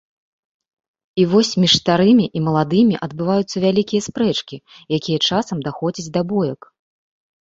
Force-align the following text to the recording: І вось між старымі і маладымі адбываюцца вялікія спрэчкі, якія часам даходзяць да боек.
І 1.23 1.25
вось 1.33 1.51
між 1.63 1.71
старымі 1.81 2.25
і 2.41 2.43
маладымі 2.47 2.95
адбываюцца 3.07 3.57
вялікія 3.67 4.01
спрэчкі, 4.07 4.55
якія 4.99 5.17
часам 5.29 5.57
даходзяць 5.69 6.11
да 6.17 6.21
боек. 6.33 6.61